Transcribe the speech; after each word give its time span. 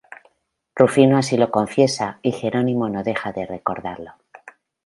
Rufino 0.73 1.15
así 1.19 1.37
lo 1.37 1.51
confiesa 1.51 2.17
y 2.23 2.31
Jerónimo 2.31 2.89
no 2.89 3.03
deja 3.03 3.31
de 3.33 3.45
recordarlo. 3.45 4.15